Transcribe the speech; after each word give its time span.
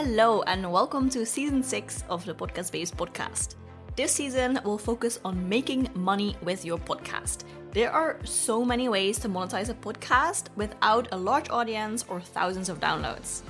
Hello, 0.00 0.42
and 0.42 0.70
welcome 0.70 1.10
to 1.10 1.26
season 1.26 1.60
six 1.60 2.04
of 2.08 2.24
the 2.24 2.32
Podcast 2.32 2.70
Babes 2.70 2.92
podcast. 2.92 3.56
This 3.96 4.12
season 4.12 4.60
will 4.64 4.78
focus 4.78 5.18
on 5.24 5.48
making 5.48 5.88
money 5.92 6.36
with 6.44 6.64
your 6.64 6.78
podcast. 6.78 7.42
There 7.72 7.90
are 7.90 8.24
so 8.24 8.64
many 8.64 8.88
ways 8.88 9.18
to 9.18 9.28
monetize 9.28 9.70
a 9.70 9.74
podcast 9.74 10.54
without 10.54 11.08
a 11.10 11.16
large 11.16 11.50
audience 11.50 12.04
or 12.08 12.20
thousands 12.20 12.68
of 12.68 12.78
downloads. 12.78 13.42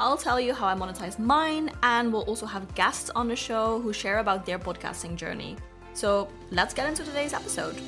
I'll 0.00 0.16
tell 0.16 0.40
you 0.40 0.54
how 0.54 0.68
I 0.68 0.74
monetize 0.74 1.18
mine, 1.18 1.70
and 1.82 2.10
we'll 2.10 2.22
also 2.22 2.46
have 2.46 2.74
guests 2.74 3.10
on 3.14 3.28
the 3.28 3.36
show 3.36 3.78
who 3.78 3.92
share 3.92 4.20
about 4.20 4.46
their 4.46 4.58
podcasting 4.58 5.16
journey. 5.16 5.58
So 5.92 6.28
let's 6.50 6.72
get 6.72 6.88
into 6.88 7.04
today's 7.04 7.34
episode. 7.34 7.78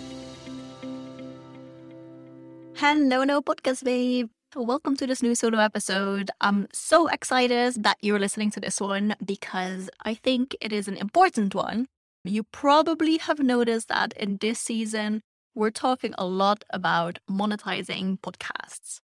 Hello, 2.75 3.25
no 3.25 3.41
podcast 3.41 3.85
babe. 3.85 4.36
Welcome 4.59 4.97
to 4.97 5.07
this 5.07 5.23
new 5.23 5.35
solo 5.35 5.59
episode. 5.59 6.31
I'm 6.41 6.67
so 6.73 7.09
excited 7.09 7.83
that 7.83 7.99
you're 8.01 8.19
listening 8.19 8.51
to 8.53 8.61
this 8.61 8.81
one 8.81 9.15
because 9.23 9.91
I 10.03 10.15
think 10.15 10.57
it 10.63 10.73
is 10.73 10.89
an 10.89 10.97
important 10.97 11.55
one. 11.55 11.89
You 12.25 12.43
probably 12.43 13.19
have 13.19 13.39
noticed 13.39 13.89
that 13.89 14.15
in 14.15 14.39
this 14.39 14.59
season, 14.59 15.21
we're 15.55 15.69
talking 15.71 16.15
a 16.17 16.25
lot 16.25 16.65
about 16.71 17.19
monetizing 17.31 18.19
podcasts. 18.21 19.01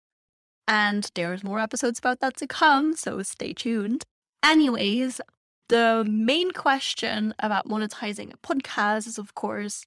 And 0.70 1.11
there's 1.16 1.44
more 1.44 1.59
episodes 1.59 1.99
about 1.99 2.22
that 2.22 2.38
to 2.38 2.47
come, 2.47 2.95
so 2.95 3.22
stay 3.22 3.52
tuned. 3.52 4.05
Anyways, 4.41 5.20
the 5.67 6.05
main 6.09 6.52
question 6.52 7.33
about 7.39 7.67
monetizing 7.67 8.33
a 8.33 8.38
podcast 8.38 9.05
is, 9.05 9.17
of 9.17 9.36
course, 9.36 9.83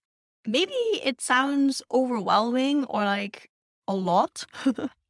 maybe 0.46 0.74
it 1.02 1.22
sounds 1.22 1.80
overwhelming 1.90 2.84
or 2.84 3.04
like 3.04 3.48
a 3.88 3.94
lot. 3.94 4.44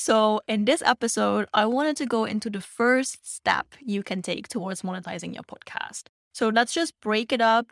So, 0.00 0.40
in 0.48 0.64
this 0.64 0.80
episode, 0.80 1.46
I 1.52 1.66
wanted 1.66 1.94
to 1.98 2.06
go 2.06 2.24
into 2.24 2.48
the 2.48 2.62
first 2.62 3.18
step 3.22 3.74
you 3.84 4.02
can 4.02 4.22
take 4.22 4.48
towards 4.48 4.80
monetizing 4.80 5.34
your 5.34 5.42
podcast. 5.42 6.04
So, 6.32 6.48
let's 6.48 6.72
just 6.72 6.98
break 7.00 7.34
it 7.34 7.42
up 7.42 7.66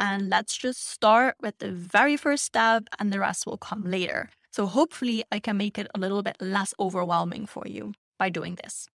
and 0.00 0.30
let's 0.30 0.56
just 0.56 0.88
start 0.88 1.36
with 1.42 1.58
the 1.58 1.70
very 1.70 2.16
first 2.16 2.44
step, 2.44 2.84
and 2.98 3.12
the 3.12 3.20
rest 3.20 3.44
will 3.46 3.58
come 3.58 3.84
later. 3.84 4.30
So, 4.50 4.64
hopefully, 4.64 5.24
I 5.30 5.38
can 5.40 5.58
make 5.58 5.78
it 5.78 5.86
a 5.94 5.98
little 5.98 6.22
bit 6.22 6.38
less 6.40 6.72
overwhelming 6.80 7.44
for 7.44 7.64
you 7.66 7.92
by 8.18 8.30
doing 8.30 8.54
this. 8.62 8.88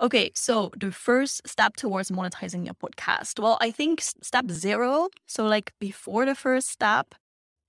Okay, 0.00 0.30
so 0.34 0.70
the 0.80 0.92
first 0.92 1.46
step 1.46 1.76
towards 1.76 2.10
monetizing 2.10 2.64
your 2.64 2.74
podcast. 2.74 3.38
Well, 3.38 3.58
I 3.60 3.70
think 3.70 4.00
step 4.00 4.50
zero, 4.50 5.10
so 5.26 5.44
like 5.44 5.74
before 5.78 6.24
the 6.24 6.34
first 6.34 6.70
step, 6.70 7.14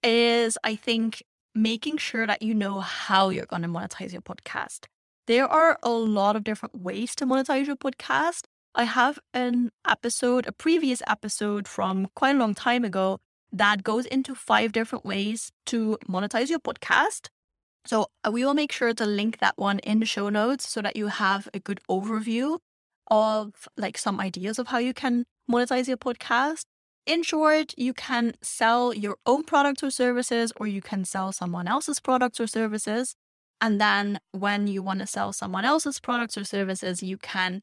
is 0.02 0.58
I 0.64 0.78
think 0.78 1.24
making 1.54 1.98
sure 1.98 2.26
that 2.28 2.42
you 2.42 2.54
know 2.54 2.80
how 2.80 3.30
you're 3.30 3.46
going 3.46 3.62
to 3.62 3.68
monetize 3.68 4.12
your 4.12 4.22
podcast. 4.22 4.86
There 5.28 5.48
are 5.48 5.78
a 5.84 5.90
lot 5.90 6.36
of 6.36 6.44
different 6.44 6.82
ways 6.82 7.16
to 7.16 7.26
monetize 7.26 7.68
your 7.68 7.76
podcast. 7.76 8.44
I 8.74 8.86
have 8.86 9.20
an 9.34 9.72
episode, 9.88 10.48
a 10.48 10.52
previous 10.52 11.02
episode 11.08 11.68
from 11.68 12.08
quite 12.16 12.36
a 12.36 12.40
long 12.40 12.56
time 12.56 12.86
ago 12.86 13.20
that 13.52 13.84
goes 13.84 14.06
into 14.06 14.34
five 14.34 14.72
different 14.72 15.06
ways 15.06 15.52
to 15.68 15.98
monetize 16.08 16.50
your 16.50 16.60
podcast. 16.60 17.28
So 17.86 18.08
uh, 18.26 18.32
we 18.32 18.46
will 18.46 18.54
make 18.54 18.72
sure 18.72 18.94
to 18.94 19.06
link 19.06 19.40
that 19.40 19.58
one 19.58 19.80
in 19.80 20.00
the 20.00 20.06
show 20.06 20.30
notes 20.30 20.70
so 20.70 20.82
that 20.82 20.96
you 20.96 21.08
have 21.08 21.50
a 21.54 21.60
good 21.60 21.82
overview 21.90 22.60
of 23.10 23.68
like 23.76 23.98
some 23.98 24.20
ideas 24.20 24.58
of 24.60 24.68
how 24.68 24.78
you 24.78 24.94
can 24.94 25.26
monetize 25.50 25.88
your 25.88 25.98
podcast. 25.98 26.64
In 27.06 27.24
short, 27.24 27.74
you 27.78 27.94
can 27.94 28.34
sell 28.42 28.94
your 28.94 29.18
own 29.26 29.44
products 29.44 29.84
or 29.84 29.90
services, 29.90 30.54
or 30.58 30.68
you 30.68 30.82
can 30.82 31.04
sell 31.04 31.32
someone 31.32 31.68
else's 31.68 32.00
products 32.00 32.40
or 32.40 32.48
services. 32.48 33.16
And 33.60 33.82
then 33.82 34.20
when 34.32 34.68
you 34.68 34.84
want 34.84 35.00
to 35.00 35.08
sell 35.08 35.34
someone 35.34 35.66
else's 35.66 36.00
products 36.00 36.38
or 36.38 36.44
services, 36.44 37.02
you 37.02 37.18
can 37.18 37.62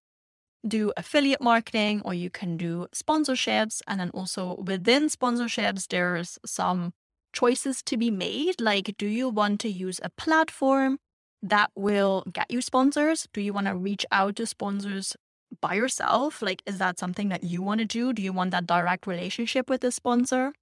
do 0.67 0.93
affiliate 0.97 1.41
marketing 1.41 2.03
or 2.05 2.15
you 2.15 2.31
can 2.31 2.57
do 2.57 2.87
sponsorships. 2.95 3.81
And 3.87 4.01
then 4.01 4.11
also 4.11 4.57
within 4.57 5.07
sponsorships, 5.09 5.87
there's 5.89 6.39
some 6.45 6.93
choices 7.33 7.83
to 7.85 7.97
be 7.97 8.11
made. 8.11 8.61
Like, 8.61 8.97
do 8.99 9.07
you 9.07 9.29
want 9.29 9.61
to 9.61 9.69
use 9.69 10.01
a 10.03 10.11
platform 10.11 10.99
that 11.43 11.71
will 11.77 12.25
get 12.33 12.51
you 12.51 12.61
sponsors? 12.61 13.29
Do 13.33 13.41
you 13.41 13.53
want 13.53 13.69
to 13.69 13.77
reach 13.77 14.05
out 14.11 14.37
to 14.37 14.47
sponsors 14.47 15.17
by 15.61 15.75
yourself? 15.75 16.43
Like, 16.43 16.63
is 16.67 16.79
that 16.79 16.99
something 16.99 17.29
that 17.29 17.45
you 17.45 17.63
want 17.63 17.81
to 17.81 17.85
do? 17.85 18.13
Do 18.13 18.23
you 18.23 18.33
want 18.33 18.51
that 18.53 18.67
direct 18.67 19.07
relationship 19.07 19.69
with 19.69 19.81
the 19.81 19.93
sponsor? 19.93 20.53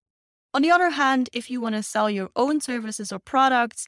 On 0.55 0.63
the 0.63 0.71
other 0.71 0.91
hand, 0.91 1.29
if 1.33 1.51
you 1.51 1.61
want 1.61 1.75
to 1.75 1.83
sell 1.83 2.09
your 2.09 2.31
own 2.35 2.61
services 2.61 3.13
or 3.13 3.19
products, 3.19 3.87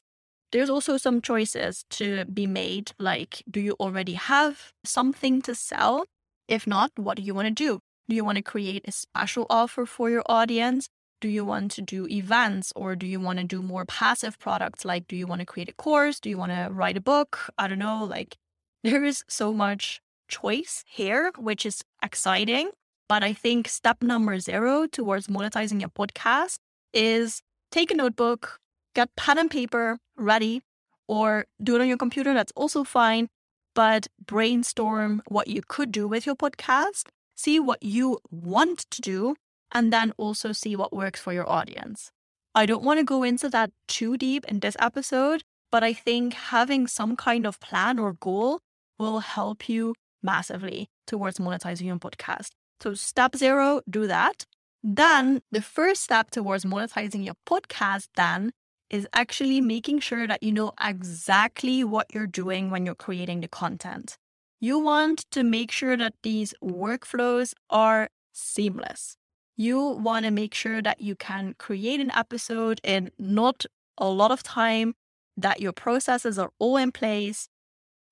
there's 0.52 0.70
also 0.70 0.96
some 0.96 1.20
choices 1.20 1.84
to 1.90 2.24
be 2.26 2.46
made. 2.46 2.92
Like, 2.98 3.42
do 3.50 3.60
you 3.60 3.72
already 3.80 4.14
have 4.14 4.72
something 4.84 5.42
to 5.42 5.54
sell? 5.54 6.04
If 6.46 6.66
not, 6.66 6.92
what 6.96 7.16
do 7.16 7.22
you 7.22 7.34
want 7.34 7.48
to 7.48 7.54
do? 7.54 7.80
Do 8.08 8.16
you 8.16 8.24
want 8.24 8.36
to 8.36 8.42
create 8.42 8.84
a 8.86 8.92
special 8.92 9.46
offer 9.50 9.84
for 9.84 10.08
your 10.08 10.22
audience? 10.26 10.88
Do 11.20 11.28
you 11.28 11.44
want 11.44 11.72
to 11.72 11.82
do 11.82 12.06
events 12.08 12.72
or 12.76 12.96
do 12.96 13.06
you 13.06 13.20
want 13.20 13.38
to 13.38 13.44
do 13.44 13.60
more 13.60 13.84
passive 13.84 14.38
products? 14.38 14.84
Like, 14.84 15.06
do 15.08 15.16
you 15.16 15.26
want 15.26 15.40
to 15.40 15.46
create 15.46 15.68
a 15.68 15.74
course? 15.74 16.20
Do 16.20 16.30
you 16.30 16.38
want 16.38 16.52
to 16.52 16.68
write 16.70 16.96
a 16.96 17.02
book? 17.02 17.50
I 17.58 17.68
don't 17.68 17.78
know. 17.78 18.04
Like, 18.04 18.36
there 18.84 19.04
is 19.04 19.24
so 19.28 19.52
much 19.52 20.00
choice 20.28 20.84
here, 20.86 21.32
which 21.36 21.66
is 21.66 21.82
exciting. 22.02 22.70
But 23.08 23.24
I 23.24 23.32
think 23.32 23.68
step 23.68 24.02
number 24.02 24.38
zero 24.38 24.86
towards 24.86 25.28
monetizing 25.28 25.80
your 25.80 25.88
podcast 25.88 26.58
is 26.92 27.40
take 27.70 27.90
a 27.90 27.94
notebook, 27.94 28.58
get 28.94 29.14
pen 29.16 29.38
and 29.38 29.50
paper 29.50 29.98
ready, 30.16 30.62
or 31.06 31.46
do 31.62 31.76
it 31.76 31.80
on 31.80 31.88
your 31.88 31.96
computer. 31.96 32.34
That's 32.34 32.52
also 32.54 32.84
fine. 32.84 33.28
But 33.74 34.08
brainstorm 34.24 35.22
what 35.28 35.48
you 35.48 35.62
could 35.66 35.90
do 35.90 36.06
with 36.06 36.26
your 36.26 36.36
podcast, 36.36 37.08
see 37.34 37.58
what 37.60 37.82
you 37.82 38.18
want 38.30 38.90
to 38.90 39.00
do, 39.00 39.36
and 39.72 39.92
then 39.92 40.12
also 40.16 40.52
see 40.52 40.76
what 40.76 40.92
works 40.92 41.20
for 41.20 41.32
your 41.32 41.48
audience. 41.48 42.10
I 42.54 42.66
don't 42.66 42.82
want 42.82 42.98
to 42.98 43.04
go 43.04 43.22
into 43.22 43.48
that 43.50 43.70
too 43.86 44.16
deep 44.16 44.44
in 44.46 44.60
this 44.60 44.76
episode, 44.80 45.42
but 45.70 45.84
I 45.84 45.92
think 45.92 46.34
having 46.34 46.86
some 46.86 47.14
kind 47.16 47.46
of 47.46 47.60
plan 47.60 47.98
or 47.98 48.14
goal 48.14 48.60
will 48.98 49.20
help 49.20 49.68
you 49.68 49.94
massively 50.22 50.88
towards 51.06 51.38
monetizing 51.38 51.86
your 51.86 51.96
podcast. 51.96 52.50
So, 52.80 52.94
step 52.94 53.36
zero, 53.36 53.80
do 53.88 54.06
that. 54.06 54.44
Then, 54.82 55.42
the 55.50 55.62
first 55.62 56.02
step 56.02 56.30
towards 56.30 56.64
monetizing 56.64 57.24
your 57.24 57.34
podcast, 57.46 58.08
then, 58.14 58.52
is 58.90 59.06
actually 59.12 59.60
making 59.60 60.00
sure 60.00 60.26
that 60.26 60.42
you 60.42 60.52
know 60.52 60.72
exactly 60.82 61.84
what 61.84 62.06
you're 62.14 62.26
doing 62.26 62.70
when 62.70 62.86
you're 62.86 62.94
creating 62.94 63.40
the 63.40 63.48
content. 63.48 64.16
You 64.60 64.78
want 64.78 65.24
to 65.32 65.42
make 65.42 65.70
sure 65.70 65.96
that 65.96 66.14
these 66.22 66.54
workflows 66.62 67.52
are 67.70 68.08
seamless. 68.32 69.16
You 69.56 69.80
want 69.80 70.24
to 70.24 70.30
make 70.30 70.54
sure 70.54 70.80
that 70.82 71.00
you 71.00 71.16
can 71.16 71.54
create 71.58 72.00
an 72.00 72.12
episode 72.14 72.80
in 72.82 73.10
not 73.18 73.66
a 73.98 74.08
lot 74.08 74.30
of 74.30 74.42
time, 74.42 74.94
that 75.36 75.60
your 75.60 75.72
processes 75.72 76.38
are 76.38 76.50
all 76.58 76.76
in 76.76 76.92
place, 76.92 77.48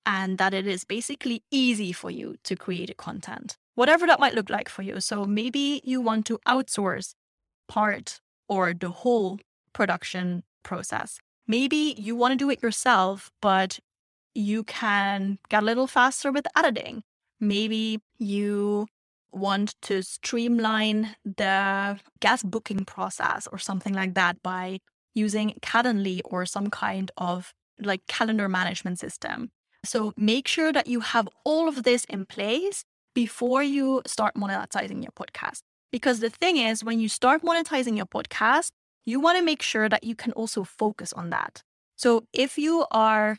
and 0.07 0.37
that 0.37 0.53
it 0.53 0.65
is 0.65 0.85
basically 0.85 1.43
easy 1.51 1.91
for 1.91 2.09
you 2.09 2.37
to 2.45 2.55
create 2.55 2.95
content, 2.95 3.57
whatever 3.75 4.07
that 4.07 4.21
might 4.21 4.33
look 4.33 4.49
like 4.49 4.69
for 4.69 4.81
you. 4.81 5.01
So 5.01 5.25
maybe 5.25 5.81
you 5.83 5.99
want 5.99 6.25
to 6.27 6.39
outsource 6.47 7.13
part 7.67 8.21
or 8.47 8.73
the 8.73 8.89
whole 8.89 9.39
production 9.73 10.43
process. 10.63 11.19
Maybe 11.45 11.93
you 11.97 12.15
want 12.15 12.31
to 12.31 12.37
do 12.37 12.49
it 12.49 12.63
yourself, 12.63 13.29
but 13.41 13.79
you 14.33 14.63
can 14.63 15.39
get 15.49 15.63
a 15.63 15.65
little 15.65 15.87
faster 15.87 16.31
with 16.31 16.47
editing. 16.55 17.03
Maybe 17.41 17.99
you 18.17 18.87
want 19.33 19.75
to 19.83 20.01
streamline 20.03 21.17
the 21.25 21.99
guest 22.21 22.49
booking 22.49 22.85
process 22.85 23.45
or 23.51 23.57
something 23.57 23.93
like 23.93 24.13
that 24.13 24.41
by 24.41 24.79
using 25.13 25.53
Calendly 25.61 26.21
or 26.23 26.45
some 26.45 26.69
kind 26.69 27.11
of 27.17 27.53
like 27.79 28.07
calendar 28.07 28.47
management 28.47 28.99
system. 28.99 29.51
So 29.83 30.13
make 30.17 30.47
sure 30.47 30.73
that 30.73 30.87
you 30.87 30.99
have 30.99 31.27
all 31.43 31.67
of 31.67 31.83
this 31.83 32.05
in 32.05 32.25
place 32.25 32.83
before 33.13 33.63
you 33.63 34.01
start 34.05 34.35
monetizing 34.35 35.01
your 35.01 35.11
podcast. 35.11 35.61
Because 35.91 36.19
the 36.19 36.29
thing 36.29 36.57
is, 36.57 36.83
when 36.83 36.99
you 36.99 37.09
start 37.09 37.41
monetizing 37.43 37.95
your 37.95 38.05
podcast, 38.05 38.69
you 39.05 39.19
want 39.19 39.37
to 39.37 39.43
make 39.43 39.61
sure 39.61 39.87
that 39.87 40.03
you 40.03 40.15
can 40.15 40.33
also 40.33 40.63
focus 40.63 41.13
on 41.13 41.29
that. 41.29 41.61
So 41.95 42.25
if 42.33 42.57
you 42.57 42.85
are 42.91 43.37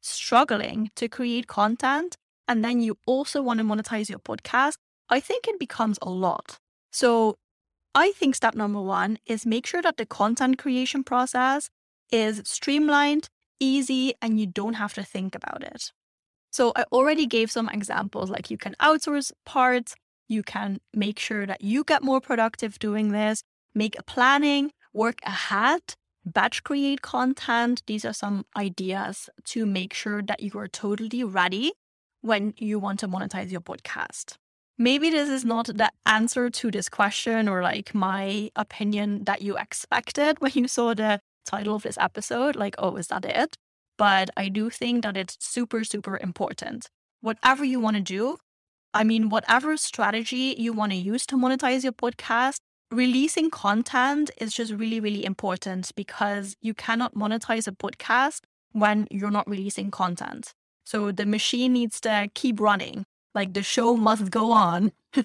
struggling 0.00 0.90
to 0.96 1.08
create 1.08 1.46
content 1.46 2.16
and 2.48 2.64
then 2.64 2.80
you 2.80 2.96
also 3.06 3.42
want 3.42 3.58
to 3.58 3.64
monetize 3.64 4.08
your 4.08 4.20
podcast, 4.20 4.76
I 5.08 5.20
think 5.20 5.48
it 5.48 5.58
becomes 5.58 5.98
a 6.00 6.08
lot. 6.08 6.56
So 6.92 7.36
I 7.94 8.12
think 8.12 8.36
step 8.36 8.54
number 8.54 8.80
one 8.80 9.18
is 9.26 9.44
make 9.44 9.66
sure 9.66 9.82
that 9.82 9.96
the 9.96 10.06
content 10.06 10.58
creation 10.58 11.02
process 11.02 11.68
is 12.12 12.42
streamlined 12.44 13.28
easy 13.60 14.14
and 14.20 14.40
you 14.40 14.46
don't 14.46 14.74
have 14.74 14.94
to 14.94 15.02
think 15.02 15.34
about 15.34 15.62
it. 15.62 15.92
So 16.50 16.72
I 16.74 16.84
already 16.90 17.26
gave 17.26 17.50
some 17.50 17.68
examples 17.68 18.30
like 18.30 18.50
you 18.50 18.58
can 18.58 18.74
outsource 18.80 19.30
parts, 19.46 19.94
you 20.28 20.42
can 20.42 20.80
make 20.92 21.18
sure 21.18 21.46
that 21.46 21.62
you 21.62 21.84
get 21.84 22.02
more 22.02 22.20
productive 22.20 22.78
doing 22.78 23.12
this, 23.12 23.42
make 23.74 23.98
a 23.98 24.02
planning, 24.02 24.72
work 24.92 25.20
ahead, 25.24 25.94
batch 26.24 26.64
create 26.64 27.02
content. 27.02 27.82
These 27.86 28.04
are 28.04 28.12
some 28.12 28.44
ideas 28.56 29.30
to 29.46 29.64
make 29.64 29.94
sure 29.94 30.22
that 30.22 30.42
you 30.42 30.52
are 30.58 30.68
totally 30.68 31.22
ready 31.22 31.72
when 32.20 32.54
you 32.58 32.78
want 32.78 33.00
to 33.00 33.08
monetize 33.08 33.50
your 33.50 33.60
podcast? 33.60 34.36
Maybe 34.78 35.10
this 35.10 35.28
is 35.28 35.44
not 35.44 35.66
the 35.66 35.90
answer 36.06 36.48
to 36.48 36.70
this 36.70 36.88
question 36.88 37.48
or 37.48 37.62
like 37.62 37.94
my 37.94 38.50
opinion 38.56 39.24
that 39.24 39.42
you 39.42 39.56
expected 39.56 40.38
when 40.40 40.52
you 40.54 40.68
saw 40.68 40.94
the 40.94 41.20
title 41.50 41.74
of 41.74 41.82
this 41.82 41.98
episode. 41.98 42.54
Like, 42.56 42.74
oh, 42.78 42.96
is 42.96 43.08
that 43.08 43.24
it? 43.24 43.56
But 43.98 44.30
I 44.36 44.48
do 44.48 44.70
think 44.70 45.02
that 45.02 45.16
it's 45.16 45.36
super, 45.40 45.84
super 45.84 46.16
important. 46.18 46.88
Whatever 47.20 47.64
you 47.64 47.80
want 47.80 47.96
to 47.96 48.02
do, 48.02 48.38
I 48.94 49.04
mean, 49.04 49.28
whatever 49.28 49.76
strategy 49.76 50.54
you 50.58 50.72
want 50.72 50.92
to 50.92 50.98
use 51.12 51.26
to 51.26 51.36
monetize 51.36 51.82
your 51.84 51.92
podcast, 51.92 52.58
releasing 52.90 53.50
content 53.50 54.30
is 54.38 54.52
just 54.52 54.72
really, 54.72 55.00
really 55.00 55.24
important 55.24 55.92
because 55.94 56.56
you 56.60 56.74
cannot 56.74 57.14
monetize 57.14 57.68
a 57.68 57.72
podcast 57.72 58.40
when 58.72 59.06
you're 59.10 59.30
not 59.38 59.48
releasing 59.48 59.90
content. 59.90 60.54
So 60.84 61.12
the 61.12 61.26
machine 61.26 61.72
needs 61.74 62.00
to 62.00 62.30
keep 62.34 62.58
running. 62.58 63.04
Like 63.34 63.52
the 63.52 63.62
show 63.62 63.96
must 63.96 64.30
go 64.30 64.50
on. 64.50 64.92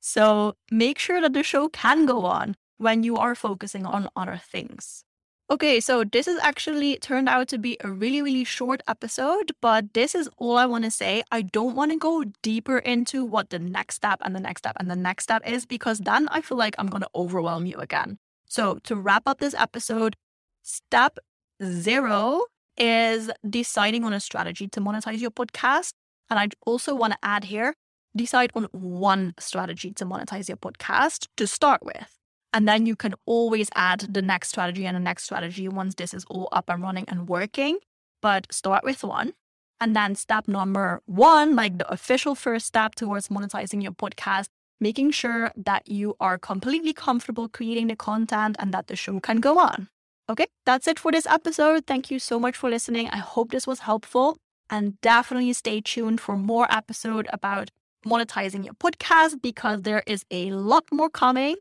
so 0.00 0.54
make 0.70 0.98
sure 0.98 1.20
that 1.20 1.32
the 1.32 1.42
show 1.42 1.68
can 1.68 2.06
go 2.06 2.24
on 2.24 2.54
when 2.76 3.02
you 3.02 3.16
are 3.16 3.34
focusing 3.34 3.84
on 3.84 4.08
other 4.14 4.40
things. 4.52 5.04
Okay, 5.50 5.80
so 5.80 6.04
this 6.04 6.26
has 6.26 6.38
actually 6.42 6.98
turned 6.98 7.26
out 7.26 7.48
to 7.48 7.58
be 7.58 7.78
a 7.82 7.90
really, 7.90 8.20
really 8.20 8.44
short 8.44 8.82
episode, 8.86 9.50
but 9.62 9.94
this 9.94 10.14
is 10.14 10.28
all 10.36 10.58
I 10.58 10.66
want 10.66 10.84
to 10.84 10.90
say. 10.90 11.22
I 11.32 11.40
don't 11.40 11.74
want 11.74 11.90
to 11.90 11.96
go 11.96 12.24
deeper 12.42 12.76
into 12.76 13.24
what 13.24 13.48
the 13.48 13.58
next 13.58 13.94
step 13.94 14.20
and 14.22 14.36
the 14.36 14.40
next 14.40 14.60
step 14.60 14.76
and 14.78 14.90
the 14.90 14.96
next 14.96 15.24
step 15.24 15.40
is 15.48 15.64
because 15.64 16.00
then 16.00 16.28
I 16.28 16.42
feel 16.42 16.58
like 16.58 16.74
I'm 16.76 16.88
going 16.88 17.00
to 17.00 17.08
overwhelm 17.14 17.64
you 17.64 17.78
again. 17.78 18.18
So, 18.44 18.78
to 18.84 18.94
wrap 18.94 19.22
up 19.24 19.38
this 19.38 19.54
episode, 19.54 20.16
step 20.62 21.18
zero 21.64 22.42
is 22.76 23.30
deciding 23.48 24.04
on 24.04 24.12
a 24.12 24.20
strategy 24.20 24.68
to 24.68 24.80
monetize 24.82 25.20
your 25.20 25.30
podcast. 25.30 25.94
And 26.28 26.38
I 26.38 26.48
also 26.66 26.94
want 26.94 27.14
to 27.14 27.18
add 27.22 27.44
here 27.44 27.74
decide 28.14 28.50
on 28.54 28.64
one 28.72 29.32
strategy 29.38 29.92
to 29.92 30.04
monetize 30.04 30.48
your 30.48 30.58
podcast 30.58 31.28
to 31.38 31.46
start 31.46 31.82
with. 31.82 32.17
And 32.52 32.66
then 32.66 32.86
you 32.86 32.96
can 32.96 33.14
always 33.26 33.68
add 33.74 34.00
the 34.10 34.22
next 34.22 34.48
strategy 34.48 34.86
and 34.86 34.96
the 34.96 35.00
next 35.00 35.24
strategy 35.24 35.68
once 35.68 35.94
this 35.94 36.14
is 36.14 36.24
all 36.26 36.48
up 36.52 36.68
and 36.68 36.82
running 36.82 37.04
and 37.08 37.28
working. 37.28 37.78
But 38.22 38.46
start 38.52 38.84
with 38.84 39.04
one. 39.04 39.34
And 39.80 39.94
then 39.94 40.14
step 40.14 40.48
number 40.48 41.02
one, 41.06 41.54
like 41.54 41.78
the 41.78 41.90
official 41.90 42.34
first 42.34 42.66
step 42.66 42.94
towards 42.94 43.28
monetizing 43.28 43.82
your 43.82 43.92
podcast, 43.92 44.48
making 44.80 45.12
sure 45.12 45.52
that 45.56 45.88
you 45.88 46.16
are 46.18 46.38
completely 46.38 46.92
comfortable 46.92 47.48
creating 47.48 47.86
the 47.86 47.96
content 47.96 48.56
and 48.58 48.74
that 48.74 48.88
the 48.88 48.96
show 48.96 49.20
can 49.20 49.38
go 49.38 49.58
on. 49.58 49.88
Okay, 50.30 50.46
that's 50.66 50.88
it 50.88 50.98
for 50.98 51.12
this 51.12 51.26
episode. 51.26 51.86
Thank 51.86 52.10
you 52.10 52.18
so 52.18 52.40
much 52.40 52.56
for 52.56 52.68
listening. 52.68 53.08
I 53.10 53.18
hope 53.18 53.50
this 53.50 53.66
was 53.66 53.80
helpful. 53.80 54.36
And 54.68 55.00
definitely 55.00 55.52
stay 55.54 55.80
tuned 55.80 56.20
for 56.20 56.36
more 56.36 56.66
episode 56.70 57.26
about 57.32 57.70
monetizing 58.04 58.64
your 58.64 58.74
podcast 58.74 59.40
because 59.40 59.82
there 59.82 60.02
is 60.06 60.24
a 60.30 60.50
lot 60.50 60.84
more 60.92 61.08
coming. 61.08 61.56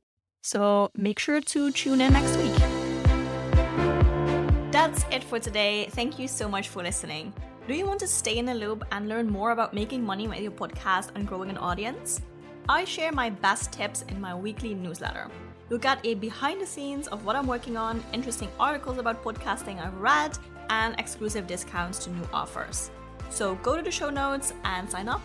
So 0.47 0.91
make 0.95 1.19
sure 1.19 1.41
to 1.41 1.71
tune 1.71 1.99
in 1.99 2.13
next 2.13 2.37
week. 2.37 2.55
That's 4.71 5.03
it 5.11 5.21
for 5.21 5.39
today. 5.39 5.89
Thank 5.91 6.17
you 6.17 6.29
so 6.29 6.47
much 6.47 6.69
for 6.69 6.81
listening. 6.81 7.33
Do 7.67 7.73
you 7.73 7.85
want 7.85 7.99
to 7.99 8.07
stay 8.07 8.37
in 8.37 8.45
the 8.45 8.53
loop 8.53 8.85
and 8.93 9.09
learn 9.09 9.29
more 9.29 9.51
about 9.51 9.73
making 9.73 10.05
money 10.05 10.25
with 10.25 10.39
your 10.39 10.53
podcast 10.53 11.09
and 11.15 11.27
growing 11.27 11.49
an 11.49 11.57
audience? 11.57 12.21
I 12.69 12.85
share 12.85 13.11
my 13.11 13.29
best 13.29 13.73
tips 13.73 14.03
in 14.03 14.21
my 14.21 14.33
weekly 14.33 14.73
newsletter. 14.73 15.27
You'll 15.69 15.79
get 15.79 15.99
a 16.05 16.13
behind 16.13 16.61
the 16.61 16.65
scenes 16.65 17.09
of 17.09 17.25
what 17.25 17.35
I'm 17.35 17.45
working 17.45 17.75
on, 17.75 18.01
interesting 18.13 18.47
articles 18.57 18.99
about 18.99 19.21
podcasting 19.25 19.85
I've 19.85 19.97
read, 19.97 20.37
and 20.69 20.97
exclusive 20.97 21.45
discounts 21.45 21.99
to 22.05 22.09
new 22.09 22.27
offers. 22.31 22.89
So 23.29 23.55
go 23.55 23.75
to 23.75 23.81
the 23.81 23.91
show 23.91 24.09
notes 24.09 24.53
and 24.63 24.89
sign 24.89 25.09
up 25.09 25.19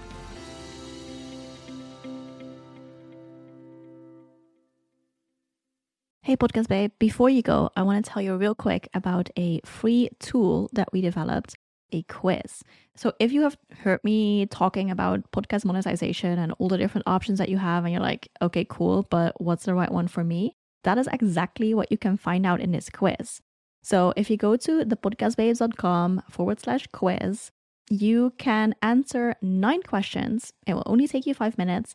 Hey, 6.32 6.36
Podcast 6.36 6.68
Babe, 6.68 6.92
before 6.98 7.28
you 7.28 7.42
go, 7.42 7.68
I 7.76 7.82
want 7.82 8.02
to 8.02 8.10
tell 8.10 8.22
you 8.22 8.34
real 8.36 8.54
quick 8.54 8.88
about 8.94 9.28
a 9.36 9.60
free 9.66 10.08
tool 10.18 10.70
that 10.72 10.90
we 10.90 11.02
developed 11.02 11.56
a 11.92 12.04
quiz. 12.04 12.62
So, 12.96 13.12
if 13.20 13.32
you 13.32 13.42
have 13.42 13.58
heard 13.80 14.02
me 14.02 14.46
talking 14.46 14.90
about 14.90 15.30
podcast 15.30 15.66
monetization 15.66 16.38
and 16.38 16.54
all 16.58 16.70
the 16.70 16.78
different 16.78 17.06
options 17.06 17.38
that 17.38 17.50
you 17.50 17.58
have, 17.58 17.84
and 17.84 17.92
you're 17.92 18.00
like, 18.00 18.30
okay, 18.40 18.64
cool, 18.66 19.06
but 19.10 19.38
what's 19.42 19.66
the 19.66 19.74
right 19.74 19.92
one 19.92 20.08
for 20.08 20.24
me? 20.24 20.56
That 20.84 20.96
is 20.96 21.06
exactly 21.12 21.74
what 21.74 21.92
you 21.92 21.98
can 21.98 22.16
find 22.16 22.46
out 22.46 22.62
in 22.62 22.72
this 22.72 22.88
quiz. 22.88 23.42
So, 23.82 24.14
if 24.16 24.30
you 24.30 24.38
go 24.38 24.56
to 24.56 24.86
thepodcastbabes.com 24.86 26.22
forward 26.30 26.60
slash 26.60 26.86
quiz, 26.94 27.50
you 27.90 28.32
can 28.38 28.74
answer 28.80 29.34
nine 29.42 29.82
questions. 29.82 30.54
It 30.66 30.72
will 30.72 30.84
only 30.86 31.06
take 31.06 31.26
you 31.26 31.34
five 31.34 31.58
minutes. 31.58 31.94